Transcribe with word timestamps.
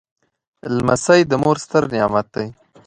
لمسی 0.75 1.21
د 1.27 1.31
مور 1.43 1.57
ستر 1.63 1.83
نعمت 1.93 2.27
دی. 2.35 2.47